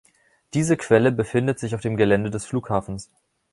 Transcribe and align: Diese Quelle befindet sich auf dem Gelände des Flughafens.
Diese 0.55 0.77
Quelle 0.77 1.11
befindet 1.11 1.59
sich 1.59 1.75
auf 1.75 1.81
dem 1.81 1.95
Gelände 1.95 2.31
des 2.31 2.47
Flughafens. 2.47 3.11